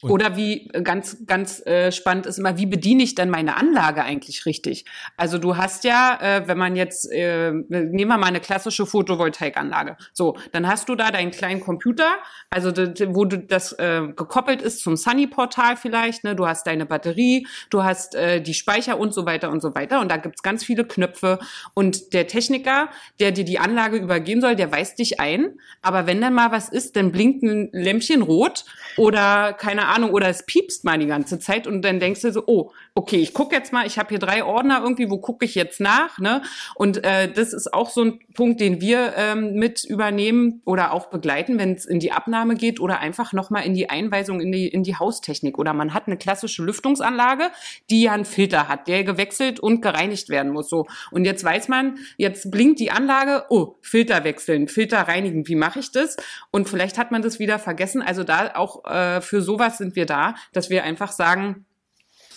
[0.06, 3.58] Und Oder wie äh, ganz, ganz äh, spannend ist immer, wie bediene ich denn meine
[3.58, 4.86] Anlage eigentlich richtig?
[5.18, 9.98] Also du hast ja, äh, wenn man jetzt, äh, nehmen wir mal eine klassische Photovoltaikanlage.
[10.14, 12.18] So, dann hast du da deinen kleinen Computer,
[12.52, 16.36] also wo du das äh, gekoppelt ist zum Sunny-Portal vielleicht, ne?
[16.36, 20.00] Du hast deine Batterie, du hast äh, die Speicher und so weiter und so weiter.
[20.02, 21.40] Und da gibt's ganz viele Knöpfe.
[21.74, 22.90] Und der Techniker,
[23.20, 25.60] der dir die Anlage übergehen soll, der weist dich ein.
[25.82, 28.66] Aber wenn dann mal was ist, dann blinkt ein Lämpchen rot
[28.98, 32.44] oder keine Ahnung, oder es piepst mal die ganze Zeit und dann denkst du so,
[32.48, 35.56] oh, okay, ich gucke jetzt mal, ich habe hier drei Ordner irgendwie, wo gucke ich
[35.56, 36.20] jetzt nach?
[36.20, 36.42] Ne?
[36.76, 41.08] Und äh, das ist auch so ein Punkt, den wir ähm, mit übernehmen oder auch
[41.08, 44.68] begleiten, wenn es in die Abnahme geht oder einfach nochmal in die Einweisung in die,
[44.68, 45.58] in die Haustechnik.
[45.58, 47.52] Oder man hat eine klassische Lüftungsanlage,
[47.90, 50.70] die ja einen Filter hat, der gewechselt und gereinigt werden muss.
[50.70, 50.86] So.
[51.12, 55.80] Und jetzt weiß man, jetzt blinkt die Anlage, oh, Filter wechseln, Filter reinigen, wie mache
[55.80, 56.18] ich das?
[56.52, 58.02] Und vielleicht hat man das wieder vergessen.
[58.02, 61.66] Also da auch äh, für sowas sind wir da, dass wir einfach sagen,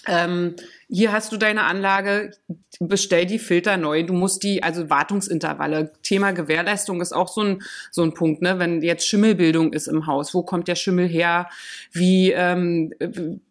[0.07, 0.57] ähm,
[0.89, 2.33] hier hast du deine Anlage,
[2.81, 4.05] bestell die Filter neu.
[4.05, 5.93] Du musst die, also Wartungsintervalle.
[6.03, 8.59] Thema Gewährleistung ist auch so ein, so ein Punkt, ne?
[8.59, 11.49] Wenn jetzt Schimmelbildung ist im Haus, wo kommt der Schimmel her?
[11.93, 12.93] Wie, ähm,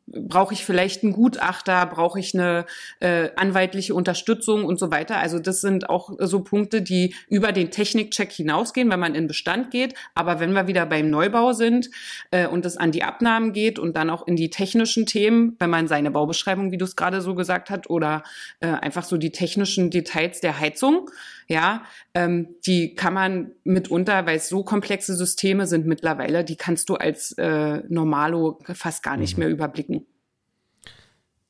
[0.08, 2.66] brauche ich vielleicht einen Gutachter, brauche ich eine
[3.00, 5.18] äh, anwaltliche Unterstützung und so weiter.
[5.18, 9.70] Also das sind auch so Punkte, die über den Technikcheck hinausgehen, wenn man in Bestand
[9.70, 9.96] geht.
[10.16, 11.90] Aber wenn wir wieder beim Neubau sind
[12.32, 15.70] äh, und es an die Abnahmen geht und dann auch in die technischen Themen, wenn
[15.70, 18.24] man seine Baubeschreibung, wie du es gerade so gesagt hast, oder
[18.60, 21.10] äh, einfach so die technischen Details der Heizung,
[21.48, 26.90] ja, ähm, die kann man mitunter, weil es so komplexe Systeme sind mittlerweile, die kannst
[26.90, 29.44] du als äh, Normalo fast gar nicht mhm.
[29.44, 30.06] mehr überblicken.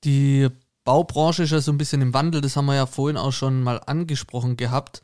[0.03, 0.47] Die
[0.83, 3.61] Baubranche ist ja so ein bisschen im Wandel, das haben wir ja vorhin auch schon
[3.61, 5.01] mal angesprochen gehabt.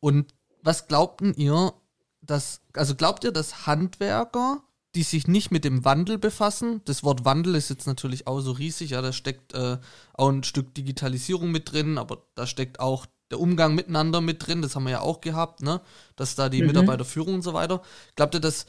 [0.00, 1.72] Und was glaubten ihr,
[2.22, 4.62] dass, also glaubt ihr, dass Handwerker,
[4.94, 8.52] die sich nicht mit dem Wandel befassen, das Wort Wandel ist jetzt natürlich auch so
[8.52, 9.78] riesig, ja, da steckt äh,
[10.14, 14.62] auch ein Stück Digitalisierung mit drin, aber da steckt auch der Umgang miteinander mit drin,
[14.62, 15.80] das haben wir ja auch gehabt, ne?
[16.16, 16.68] Dass da die mhm.
[16.68, 17.82] Mitarbeiterführung und so weiter.
[18.16, 18.66] Glaubt ihr, dass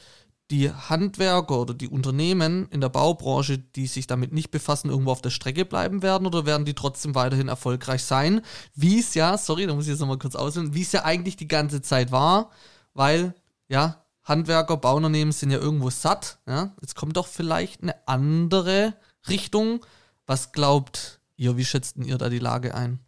[0.52, 5.22] die Handwerker oder die Unternehmen in der Baubranche, die sich damit nicht befassen, irgendwo auf
[5.22, 8.42] der Strecke bleiben werden oder werden die trotzdem weiterhin erfolgreich sein?
[8.74, 11.36] Wie es ja, sorry, da muss ich jetzt nochmal kurz ausholen, wie es ja eigentlich
[11.36, 12.50] die ganze Zeit war,
[12.92, 13.34] weil,
[13.68, 16.74] ja, Handwerker, Bauunternehmen sind ja irgendwo satt, ja.
[16.80, 18.94] Jetzt kommt doch vielleicht eine andere
[19.28, 19.84] Richtung,
[20.26, 23.00] Was glaubt ihr, wie schätzt ihr da die Lage ein?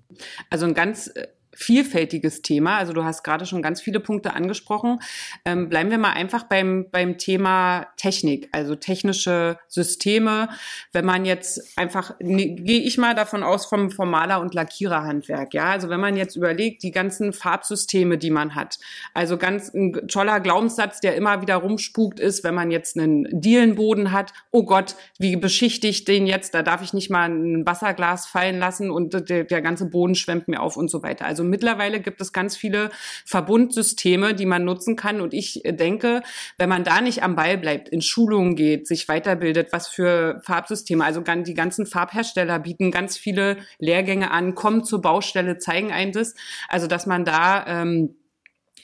[0.51, 2.79] Also ein ganz äh, vielfältiges Thema.
[2.79, 5.01] Also du hast gerade schon ganz viele Punkte angesprochen.
[5.45, 10.49] Ähm, bleiben wir mal einfach beim, beim Thema Technik, also technische Systeme.
[10.93, 15.55] Wenn man jetzt einfach, ne, gehe ich mal davon aus vom, vom Maler- und Lackiererhandwerk,
[15.55, 15.71] ja.
[15.71, 18.79] Also wenn man jetzt überlegt, die ganzen Farbsysteme, die man hat.
[19.13, 24.13] Also ganz ein toller Glaubenssatz, der immer wieder rumspukt ist, wenn man jetzt einen Dielenboden
[24.13, 24.33] hat.
[24.51, 26.55] Oh Gott, wie beschichtigt den jetzt?
[26.55, 30.49] Da darf ich nicht mal ein Wasserglas fallen lassen und der, der ganze Boden schwemmt
[30.49, 31.27] mir auf und so weiter.
[31.27, 32.91] Also mittlerweile gibt es ganz viele
[33.25, 35.21] Verbundsysteme, die man nutzen kann.
[35.21, 36.23] Und ich denke,
[36.59, 41.05] wenn man da nicht am Ball bleibt, in Schulungen geht, sich weiterbildet, was für Farbsysteme,
[41.05, 46.35] also die ganzen Farbhersteller bieten ganz viele Lehrgänge an, kommen zur Baustelle, zeigen einem das.
[46.69, 48.17] Also, dass man da ähm,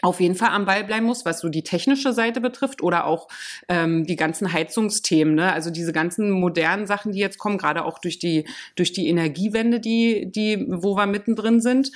[0.02, 3.28] auf jeden Fall am Ball bleiben muss, was so die technische Seite betrifft oder auch
[3.68, 5.52] ähm, die ganzen Heizungsthemen, ne?
[5.52, 9.80] also diese ganzen modernen Sachen, die jetzt kommen, gerade auch durch die durch die Energiewende,
[9.80, 11.90] die die wo wir mittendrin sind.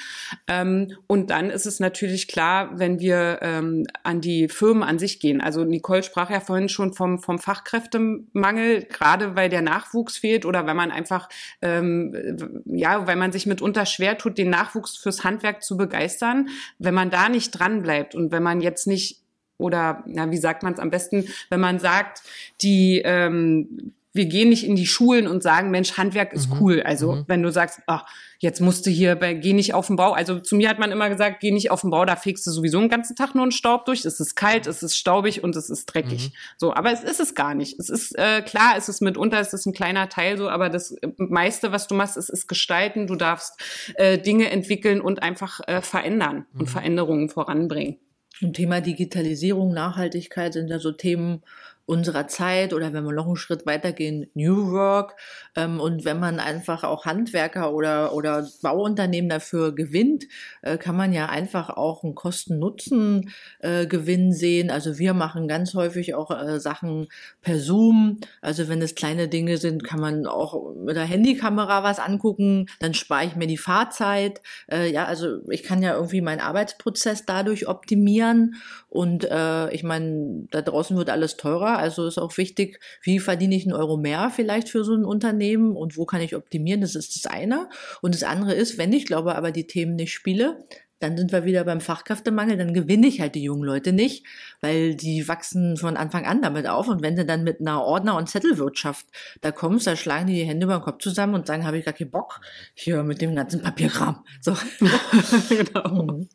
[0.47, 5.21] Ähm, und dann ist es natürlich klar, wenn wir ähm, an die Firmen an sich
[5.21, 5.41] gehen.
[5.41, 10.67] Also Nicole sprach ja vorhin schon vom vom Fachkräftemangel, gerade weil der Nachwuchs fehlt oder
[10.67, 11.29] weil man einfach
[11.63, 16.49] ähm, ja, weil man sich mitunter schwer tut, den Nachwuchs fürs Handwerk zu begeistern.
[16.79, 18.15] Wenn man da nicht dran bleibt bleibt.
[18.15, 19.21] Und wenn man jetzt nicht,
[19.59, 22.23] oder na, wie sagt man es am besten, wenn man sagt,
[22.61, 26.57] die ähm, wir gehen nicht in die Schulen und sagen, Mensch, Handwerk ist mhm.
[26.61, 26.83] cool.
[26.83, 27.25] Also mhm.
[27.27, 28.05] wenn du sagst, ach,
[28.45, 30.13] jetzt musst du hier bei, geh nicht auf den Bau.
[30.13, 32.53] Also zu mir hat man immer gesagt, geh nicht auf den Bau, da fegst du
[32.53, 34.05] sowieso einen ganzen Tag nur einen Staub durch.
[34.05, 36.29] Es ist kalt, es ist staubig und es ist dreckig.
[36.29, 36.33] Mhm.
[36.59, 37.81] So, aber es ist es gar nicht.
[37.81, 40.95] Es ist äh, klar, es ist mitunter, es ist ein kleiner Teil so, aber das
[41.17, 43.07] meiste, was du machst, ist, ist gestalten.
[43.07, 43.61] Du darfst
[43.97, 46.67] äh, Dinge entwickeln und einfach äh, verändern und mhm.
[46.67, 47.99] Veränderungen voranbringen.
[48.39, 51.43] Zum Thema Digitalisierung, Nachhaltigkeit sind ja so Themen,
[51.87, 55.17] unserer Zeit oder wenn wir noch einen Schritt weitergehen, New Work.
[55.55, 60.25] Ähm, und wenn man einfach auch Handwerker oder, oder Bauunternehmen dafür gewinnt,
[60.63, 64.71] äh, kann man ja einfach auch einen Kosten-Nutzen-Gewinn äh, sehen.
[64.71, 67.09] Also wir machen ganz häufig auch äh, Sachen
[67.43, 68.21] per Zoom.
[68.41, 72.71] Also wenn es kleine Dinge sind, kann man auch mit der Handykamera was angucken.
[72.81, 74.41] Dann spare ich mir die Fahrzeit.
[74.71, 78.55] Äh, ja, also ich kann ja irgendwie meinen Arbeitsprozess dadurch optimieren.
[78.89, 83.55] Und äh, ich meine, da draußen wird alles teurer also ist auch wichtig, wie verdiene
[83.55, 86.81] ich einen Euro mehr vielleicht für so ein Unternehmen und wo kann ich optimieren.
[86.81, 87.69] Das ist das eine.
[88.03, 90.65] Und das andere ist, wenn ich glaube, aber die Themen nicht spiele,
[91.01, 94.25] dann sind wir wieder beim Fachkräftemangel, dann gewinne ich halt die jungen Leute nicht,
[94.61, 98.17] weil die wachsen von Anfang an damit auf und wenn du dann mit einer Ordner-
[98.17, 99.07] und Zettelwirtschaft
[99.43, 101.85] da kommst, da schlagen die die Hände über den Kopf zusammen und sagen, habe ich
[101.85, 102.41] gar keinen Bock
[102.73, 104.25] hier mit dem ganzen Papierkram.
[104.41, 104.57] So.
[105.49, 106.05] genau.
[106.05, 106.29] Mhm.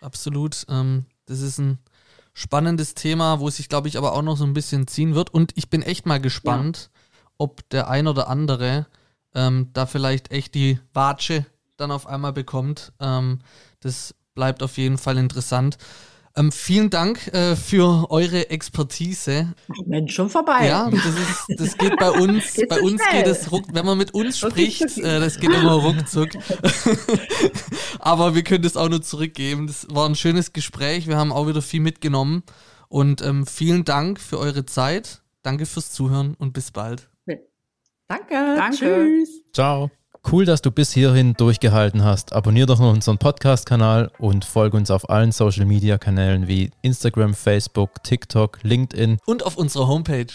[0.00, 0.64] Absolut.
[0.68, 1.78] Ähm, das ist ein
[2.40, 5.28] spannendes Thema, wo es sich, glaube ich, aber auch noch so ein bisschen ziehen wird.
[5.28, 7.00] Und ich bin echt mal gespannt, ja.
[7.36, 8.86] ob der ein oder andere
[9.34, 11.44] ähm, da vielleicht echt die Watsche
[11.76, 12.92] dann auf einmal bekommt.
[12.98, 13.40] Ähm,
[13.80, 15.76] das bleibt auf jeden Fall interessant.
[16.36, 19.52] Ähm, vielen Dank äh, für eure Expertise.
[19.86, 20.68] Mensch, schon vorbei.
[20.68, 22.54] Ja, das, ist, das geht bei uns.
[22.54, 23.24] Geht bei uns schnell.
[23.24, 26.30] geht es ruck, wenn man mit uns spricht, äh, das geht immer ruckzuck.
[27.98, 29.66] Aber wir können das auch nur zurückgeben.
[29.66, 31.08] Das war ein schönes Gespräch.
[31.08, 32.44] Wir haben auch wieder viel mitgenommen.
[32.88, 35.22] Und ähm, vielen Dank für eure Zeit.
[35.42, 37.10] Danke fürs Zuhören und bis bald.
[38.10, 38.56] Danke.
[38.56, 38.76] Danke.
[38.76, 39.44] Tschüss.
[39.52, 39.90] Ciao.
[40.30, 42.32] Cool, dass du bis hierhin durchgehalten hast.
[42.32, 48.58] Abonnier doch noch unseren Podcast-Kanal und folge uns auf allen Social-Media-Kanälen wie Instagram, Facebook, TikTok,
[48.62, 49.18] LinkedIn.
[49.26, 50.26] Und auf unserer Homepage.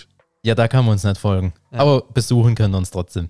[0.44, 1.54] Ja, da kann man uns nicht folgen.
[1.72, 1.80] Ja.
[1.80, 3.30] Aber besuchen können wir uns trotzdem.